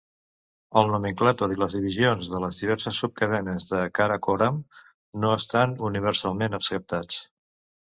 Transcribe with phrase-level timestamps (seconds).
[0.79, 4.61] El nomenclàtor i les divisions de les diverses subcadenes del Karakoram
[5.29, 7.27] no estan universalment acceptats.